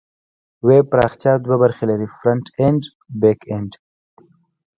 ویب 0.67 0.85
پراختیا 0.91 1.33
دوه 1.45 1.57
برخې 1.63 1.85
لري: 1.89 2.07
فرنټ 2.17 2.45
اینډ 2.59 2.81
او 2.89 2.93
بیک 3.21 3.39
اینډ. 3.51 3.71